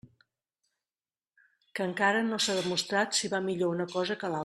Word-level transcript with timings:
Que 1.79 1.87
encara 1.91 2.25
no 2.33 2.43
s'ha 2.45 2.59
demostrat 2.61 3.17
si 3.19 3.33
va 3.35 3.47
millor 3.51 3.79
una 3.79 3.91
cosa 3.99 4.19
que 4.23 4.31
l'altra. 4.31 4.39